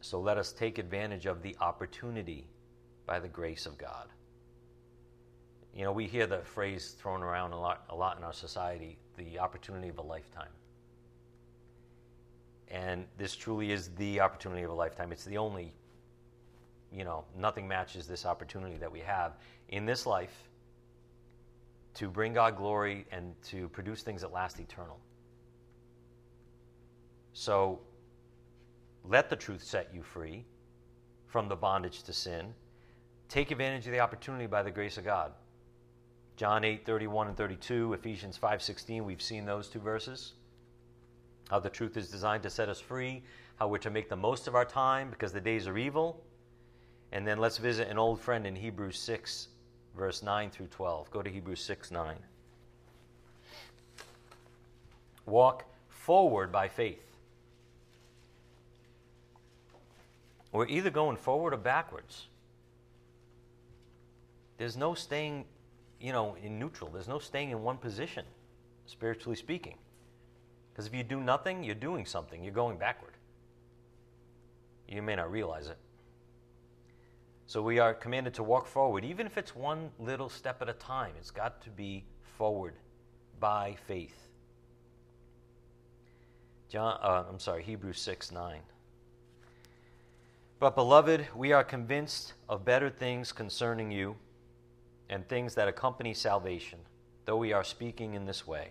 [0.00, 2.46] So let us take advantage of the opportunity
[3.06, 4.08] by the grace of God.
[5.74, 8.98] You know, we hear the phrase thrown around a lot, a lot in our society
[9.16, 10.50] the opportunity of a lifetime.
[12.68, 15.12] And this truly is the opportunity of a lifetime.
[15.12, 15.72] It's the only,
[16.90, 19.32] you know, nothing matches this opportunity that we have
[19.68, 20.48] in this life
[21.94, 24.98] to bring God glory and to produce things that last eternal.
[27.32, 27.80] So
[29.04, 30.44] let the truth set you free
[31.26, 32.54] from the bondage to sin.
[33.28, 35.32] take advantage of the opportunity by the grace of God.
[36.36, 40.34] John 8, 31 and 32, Ephesians 5, 16, we've seen those two verses.
[41.48, 43.22] How the truth is designed to set us free,
[43.56, 46.22] how we're to make the most of our time because the days are evil.
[47.12, 49.48] And then let's visit an old friend in Hebrews 6,
[49.96, 51.10] verse 9 through 12.
[51.10, 52.16] Go to Hebrews 6, 9.
[55.26, 57.02] Walk forward by faith.
[60.50, 62.26] We're either going forward or backwards.
[64.58, 65.46] There's no staying,
[66.00, 66.90] you know, in neutral.
[66.90, 68.24] There's no staying in one position,
[68.86, 69.76] spiritually speaking.
[70.72, 72.42] Because if you do nothing, you're doing something.
[72.42, 73.12] You're going backward.
[74.88, 75.78] You may not realize it.
[77.52, 80.72] So we are commanded to walk forward, even if it's one little step at a
[80.72, 81.12] time.
[81.18, 82.02] It's got to be
[82.38, 82.72] forward
[83.40, 84.16] by faith.
[86.70, 88.60] John, uh, I'm sorry, Hebrews 6 9.
[90.60, 94.16] But, beloved, we are convinced of better things concerning you
[95.10, 96.78] and things that accompany salvation,
[97.26, 98.70] though we are speaking in this way.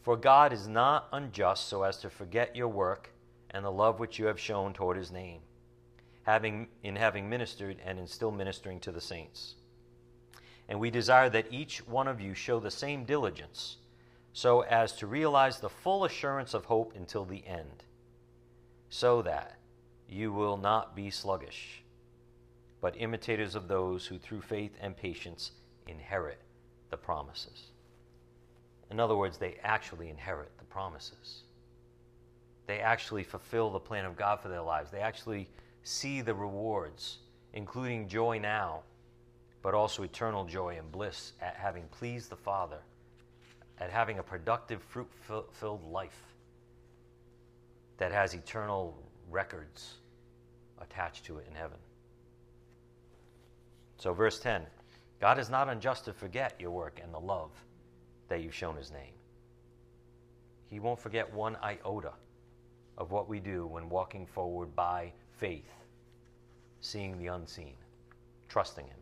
[0.00, 3.10] For God is not unjust so as to forget your work
[3.50, 5.40] and the love which you have shown toward his name,
[6.24, 9.54] having, in having ministered and in still ministering to the saints.
[10.68, 13.76] And we desire that each one of you show the same diligence
[14.32, 17.84] so as to realize the full assurance of hope until the end,
[18.88, 19.58] so that
[20.08, 21.82] you will not be sluggish,
[22.80, 25.52] but imitators of those who through faith and patience
[25.86, 26.40] inherit
[26.90, 27.68] the promises.
[28.90, 31.42] In other words, they actually inherit the promises.
[32.66, 34.90] They actually fulfill the plan of God for their lives.
[34.90, 35.48] They actually
[35.84, 37.18] see the rewards,
[37.52, 38.80] including joy now,
[39.62, 42.80] but also eternal joy and bliss at having pleased the Father
[43.78, 45.08] at having a productive, fruit
[45.52, 46.34] filled life
[47.96, 48.96] that has eternal
[49.30, 49.94] records
[50.80, 51.78] attached to it in heaven.
[53.98, 54.62] So, verse 10
[55.20, 57.50] God is not unjust to forget your work and the love
[58.28, 59.14] that you've shown his name.
[60.68, 62.12] He won't forget one iota
[62.98, 65.70] of what we do when walking forward by faith,
[66.80, 67.74] seeing the unseen,
[68.48, 68.96] trusting him.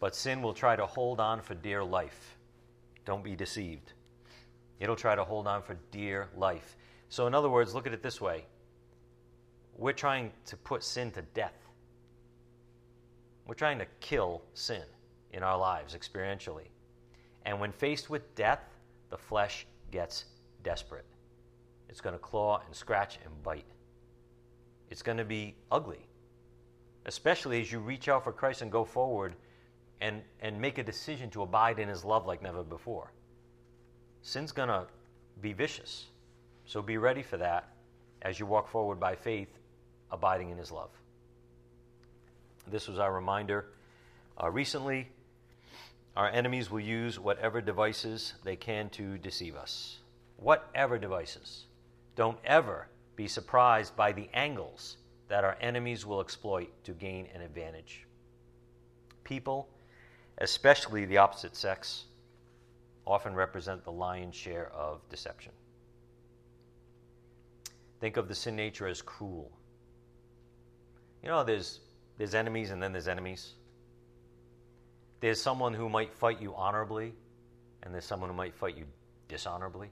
[0.00, 2.36] But sin will try to hold on for dear life
[3.04, 3.92] don't be deceived.
[4.80, 6.76] It'll try to hold on for dear life.
[7.08, 8.44] So, in other words, look at it this way
[9.76, 11.56] we're trying to put sin to death.
[13.46, 14.82] We're trying to kill sin
[15.32, 16.68] in our lives experientially.
[17.44, 18.60] And when faced with death,
[19.10, 20.26] the flesh gets
[20.62, 21.06] desperate.
[21.88, 23.71] It's going to claw and scratch and bite.
[24.92, 26.06] It's going to be ugly,
[27.06, 29.34] especially as you reach out for Christ and go forward
[30.02, 33.10] and, and make a decision to abide in his love like never before.
[34.20, 34.86] Sin's going to
[35.40, 36.08] be vicious.
[36.66, 37.70] So be ready for that
[38.20, 39.48] as you walk forward by faith,
[40.10, 40.90] abiding in his love.
[42.70, 43.68] This was our reminder
[44.38, 45.08] uh, recently.
[46.18, 50.00] Our enemies will use whatever devices they can to deceive us.
[50.36, 51.64] Whatever devices.
[52.14, 52.88] Don't ever
[53.22, 54.96] be surprised by the angles
[55.28, 58.06] that our enemies will exploit to gain an advantage.
[59.24, 59.68] People
[60.38, 62.04] especially the opposite sex,
[63.06, 65.52] often represent the lion's share of deception.
[68.00, 69.50] Think of the sin nature as cruel.
[71.22, 71.80] You know, there's,
[72.18, 73.52] there's enemies and then there's enemies.
[75.20, 77.14] There's someone who might fight you honorably,
[77.82, 78.86] and there's someone who might fight you
[79.28, 79.90] dishonorably.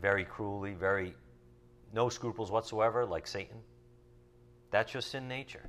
[0.00, 1.14] Very cruelly, very
[1.94, 3.56] no scruples whatsoever, like Satan.
[4.70, 5.66] That's your sin nature.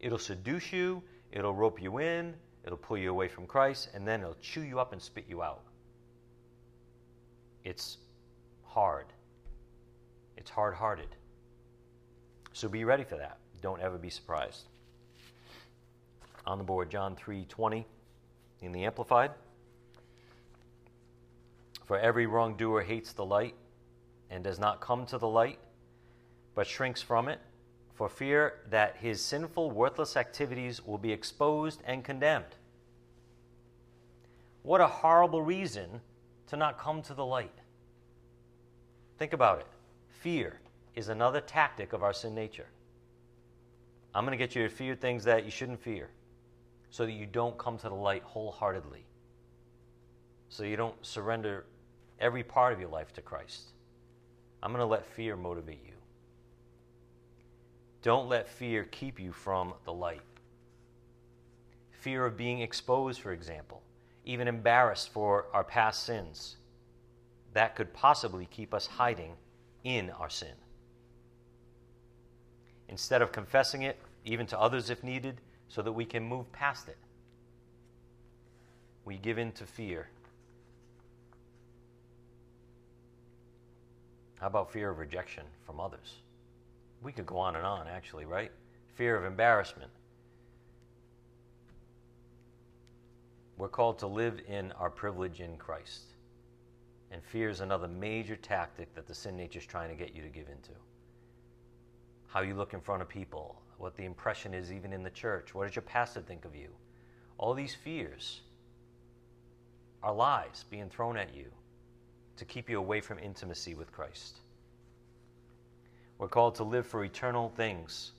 [0.00, 1.02] It'll seduce you,
[1.32, 2.34] It'll rope you in,
[2.64, 5.42] it'll pull you away from Christ, and then it'll chew you up and spit you
[5.42, 5.62] out.
[7.64, 7.98] It's
[8.64, 9.06] hard.
[10.36, 11.08] It's hard hearted.
[12.52, 13.38] So be ready for that.
[13.60, 14.68] Don't ever be surprised.
[16.46, 17.86] On the board, John 3 20
[18.62, 19.32] in the Amplified.
[21.84, 23.54] For every wrongdoer hates the light
[24.30, 25.58] and does not come to the light,
[26.54, 27.40] but shrinks from it
[27.94, 32.56] for fear that his sinful, worthless activities will be exposed and condemned.
[34.62, 36.00] What a horrible reason
[36.48, 37.54] to not come to the light.
[39.18, 39.66] Think about it.
[40.08, 40.60] Fear
[40.94, 42.66] is another tactic of our sin nature.
[44.14, 46.10] I'm going to get you to fear things that you shouldn't fear
[46.90, 49.04] so that you don't come to the light wholeheartedly,
[50.48, 51.64] so you don't surrender
[52.20, 53.72] every part of your life to Christ.
[54.62, 55.94] I'm going to let fear motivate you.
[58.02, 60.22] Don't let fear keep you from the light.
[61.92, 63.82] Fear of being exposed, for example,
[64.24, 66.56] even embarrassed for our past sins,
[67.54, 69.34] that could possibly keep us hiding
[69.84, 70.54] in our sin.
[72.88, 76.88] instead of confessing it, even to others if needed, so that we can move past
[76.88, 76.96] it.
[79.04, 80.08] We give in to fear.
[84.40, 86.20] How about fear of rejection from others?
[87.02, 88.52] We could go on and on, actually, right?
[88.94, 89.90] Fear of embarrassment.
[93.56, 96.02] We're called to live in our privilege in Christ.
[97.10, 100.22] And fear is another major tactic that the sin nature is trying to get you
[100.22, 100.72] to give into.
[102.26, 105.54] How you look in front of people, what the impression is even in the church,
[105.54, 106.68] what does your pastor think of you?
[107.38, 108.40] All these fears
[110.02, 111.46] are lies being thrown at you
[112.36, 114.38] to keep you away from intimacy with Christ.
[116.18, 118.12] We're called to live for eternal things,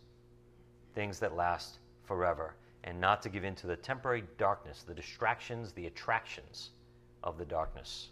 [0.94, 5.72] things that last forever, and not to give in to the temporary darkness, the distractions,
[5.74, 6.70] the attractions
[7.24, 8.10] of the darkness.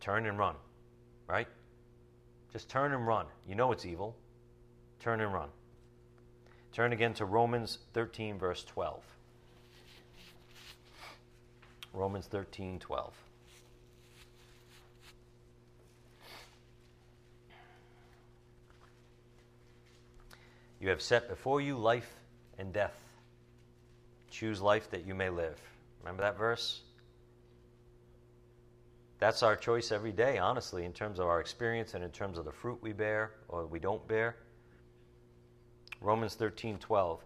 [0.00, 0.56] Turn and run,
[1.26, 1.48] right?
[2.52, 3.26] Just turn and run.
[3.48, 4.14] You know it's evil.
[5.00, 5.48] Turn and run.
[6.72, 9.02] Turn again to Romans 13, verse 12.
[11.94, 13.14] Romans 13, 12.
[20.82, 22.12] You have set before you life
[22.58, 22.98] and death.
[24.32, 25.60] Choose life that you may live.
[26.00, 26.80] Remember that verse?
[29.20, 32.44] That's our choice every day, honestly, in terms of our experience and in terms of
[32.44, 34.34] the fruit we bear or we don't bear.
[36.00, 37.20] Romans 13 12.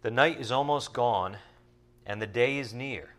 [0.00, 1.36] The night is almost gone,
[2.06, 3.10] and the day is near.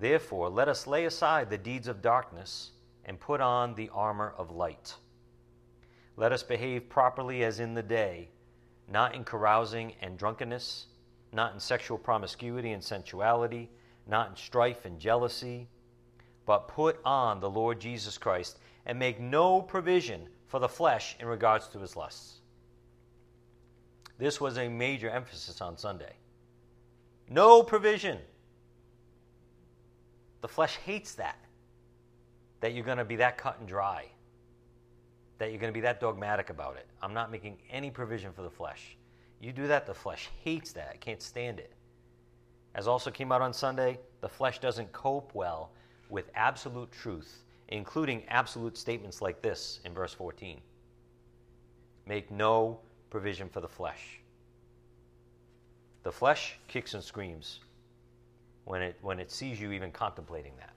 [0.00, 2.70] Therefore, let us lay aside the deeds of darkness
[3.04, 4.94] and put on the armor of light.
[6.16, 8.30] Let us behave properly as in the day
[8.90, 10.86] not in carousing and drunkenness,
[11.32, 13.70] not in sexual promiscuity and sensuality,
[14.06, 15.68] not in strife and jealousy,
[16.46, 21.26] but put on the Lord Jesus Christ and make no provision for the flesh in
[21.26, 22.40] regards to his lusts.
[24.16, 26.14] This was a major emphasis on Sunday.
[27.28, 28.18] No provision.
[30.40, 31.38] The flesh hates that,
[32.60, 34.06] that you're going to be that cut and dry
[35.38, 36.86] that you're going to be that dogmatic about it.
[37.00, 38.96] I'm not making any provision for the flesh.
[39.40, 41.00] You do that, the flesh hates that.
[41.00, 41.72] Can't stand it.
[42.74, 45.70] As also came out on Sunday, the flesh doesn't cope well
[46.10, 50.60] with absolute truth, including absolute statements like this in verse 14
[52.06, 52.80] Make no
[53.10, 54.20] provision for the flesh.
[56.02, 57.60] The flesh kicks and screams
[58.64, 60.72] when it, when it sees you even contemplating that.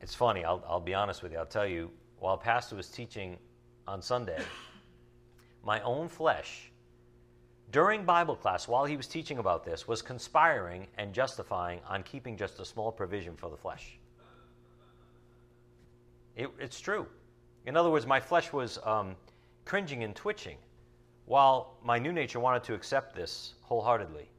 [0.00, 1.38] It's funny, I'll, I'll be honest with you.
[1.38, 1.90] I'll tell you,
[2.20, 3.38] while Pastor was teaching
[3.86, 4.40] on Sunday,
[5.64, 6.70] my own flesh,
[7.70, 12.36] during Bible class, while he was teaching about this, was conspiring and justifying on keeping
[12.36, 13.98] just a small provision for the flesh.
[16.34, 17.06] It, it's true.
[17.66, 19.16] In other words, my flesh was um,
[19.66, 20.56] cringing and twitching,
[21.26, 24.30] while my new nature wanted to accept this wholeheartedly.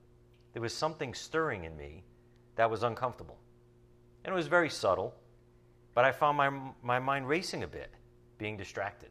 [0.53, 2.03] There was something stirring in me
[2.55, 3.38] that was uncomfortable.
[4.25, 5.13] And it was very subtle.
[5.93, 6.49] But I found my,
[6.83, 7.91] my mind racing a bit,
[8.37, 9.09] being distracted.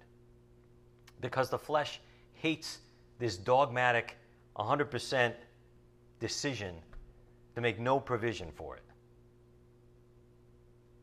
[1.21, 2.01] Because the flesh
[2.33, 2.79] hates
[3.19, 4.17] this dogmatic
[4.57, 5.35] 100%
[6.21, 6.75] decision
[7.55, 8.85] to make no provision for it.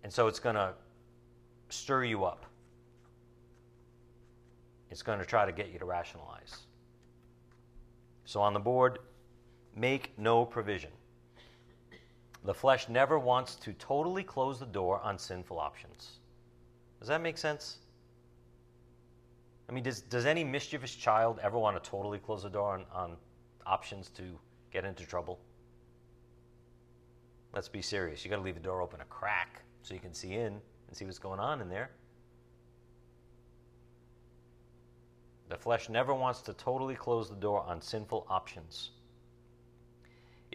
[0.03, 0.73] And so it's going to
[1.69, 2.45] stir you up.
[4.91, 6.67] It's going to try to get you to rationalize.
[8.23, 8.99] So on the board,
[9.75, 10.91] make no provision.
[12.45, 16.19] The flesh never wants to totally close the door on sinful options.
[16.99, 17.79] Does that make sense?
[19.67, 22.85] I mean, does, does any mischievous child ever want to totally close the door on,
[22.93, 23.17] on
[23.65, 24.23] options to
[24.71, 25.39] get into trouble?
[27.51, 28.23] Let's be serious.
[28.23, 30.95] You got to leave the door open a crack so you can see in and
[30.95, 31.89] see what's going on in there.
[35.49, 38.91] The flesh never wants to totally close the door on sinful options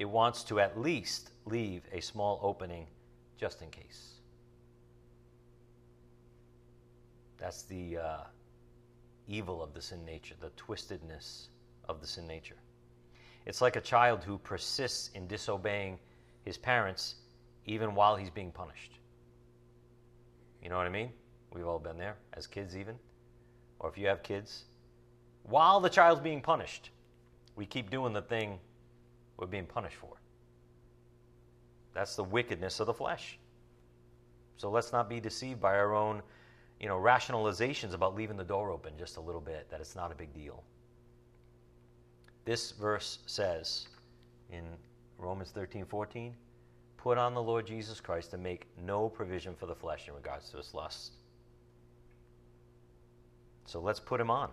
[0.01, 2.87] it wants to at least leave a small opening
[3.39, 4.15] just in case.
[7.37, 8.21] That's the uh,
[9.29, 11.49] evil of the sin nature, the twistedness
[11.87, 12.57] of the sin nature.
[13.45, 15.99] It's like a child who persists in disobeying
[16.47, 17.17] his parents
[17.67, 18.93] even while he's being punished.
[20.63, 21.11] You know what I mean?
[21.53, 22.95] We've all been there, as kids, even.
[23.79, 24.65] Or if you have kids.
[25.43, 26.89] While the child's being punished,
[27.55, 28.61] we keep doing the thing
[29.41, 30.21] we're being punished for.
[31.95, 33.39] That's the wickedness of the flesh.
[34.57, 36.23] So let's not be deceived by our own,
[36.79, 40.13] you know, rationalizations about leaving the door open just a little bit, that it's not
[40.13, 40.63] a big deal.
[42.45, 43.89] This verse says
[44.51, 44.65] in
[45.19, 46.35] Romans 13, 14,
[46.97, 50.51] put on the Lord Jesus Christ and make no provision for the flesh in regards
[50.51, 51.13] to its lust.
[53.65, 54.51] So let's put him on.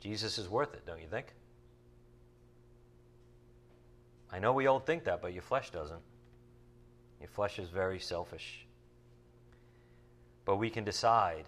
[0.00, 1.26] Jesus is worth it, don't you think?
[4.32, 6.00] I know we all think that, but your flesh doesn't.
[7.20, 8.66] Your flesh is very selfish.
[10.44, 11.44] But we can decide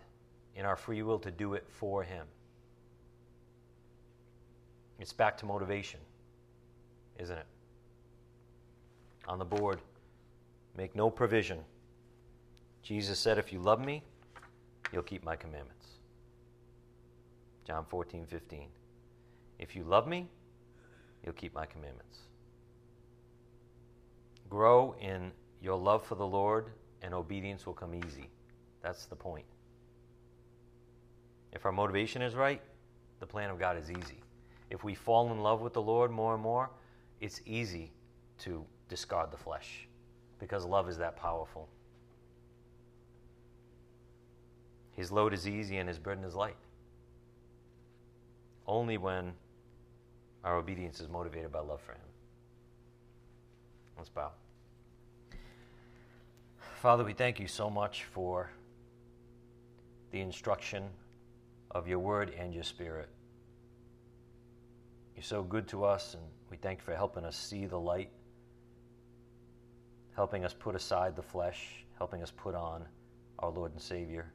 [0.55, 2.27] in our free will to do it for Him.
[5.01, 5.99] It's back to motivation,
[7.19, 7.47] isn't it?
[9.27, 9.81] On the board,
[10.77, 11.59] make no provision.
[12.83, 14.03] Jesus said, If you love me,
[14.93, 15.87] you'll keep my commandments.
[17.67, 18.69] John 14, 15.
[19.59, 20.29] If you love me,
[21.25, 22.19] you'll keep my commandments.
[24.55, 26.67] Grow in your love for the Lord,
[27.03, 28.29] and obedience will come easy.
[28.85, 29.47] That's the point.
[31.53, 32.61] If our motivation is right,
[33.19, 34.23] the plan of God is easy.
[34.71, 36.71] If we fall in love with the Lord more and more,
[37.21, 37.91] it's easy
[38.45, 39.89] to discard the flesh
[40.39, 41.69] because love is that powerful.
[44.93, 46.55] His load is easy and his burden is light.
[48.69, 49.33] Only when
[50.45, 52.07] our obedience is motivated by love for him.
[53.97, 54.31] Let's bow.
[56.85, 58.51] Father, we thank you so much for
[60.11, 60.85] the instruction
[61.71, 63.09] of your word and your spirit.
[65.17, 68.11] You're so good to us, and we thank you for helping us see the light,
[70.15, 72.85] helping us put aside the flesh, helping us put on
[73.39, 74.31] our Lord and Savior.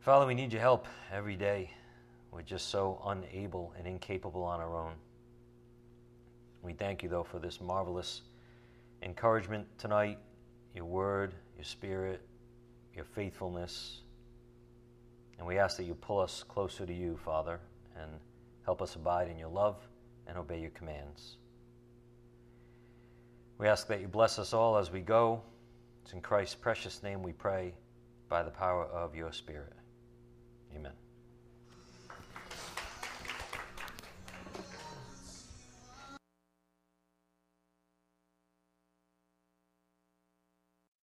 [0.00, 1.70] Father, we need your help every day.
[2.32, 4.94] We're just so unable and incapable on our own.
[6.62, 8.22] We thank you, though, for this marvelous
[9.02, 10.18] encouragement tonight,
[10.76, 12.20] your word, your spirit,
[12.94, 14.02] your faithfulness.
[15.38, 17.58] And we ask that you pull us closer to you, Father,
[18.00, 18.10] and
[18.64, 19.76] help us abide in your love
[20.26, 21.38] and obey your commands.
[23.58, 25.40] We ask that you bless us all as we go.
[26.04, 27.74] It's in Christ's precious name we pray
[28.28, 29.72] by the power of your Spirit.
[30.74, 30.92] Amen.